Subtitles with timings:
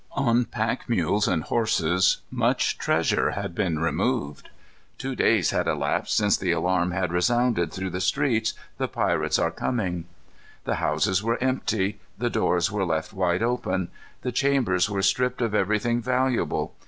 [0.13, 4.49] On pack mules and horses much treasure had been removed.
[4.97, 9.51] Two days had elapsed since the alarm had resounded through the streets, "The pirates are
[9.51, 10.05] coming."
[10.63, 11.99] The houses were empty.
[12.17, 13.89] The doors were left wide open.
[14.23, 16.73] The chambers were stripped of everything valuable.